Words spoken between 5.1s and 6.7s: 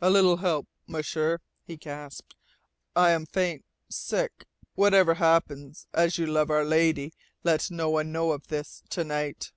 happens, as you love Our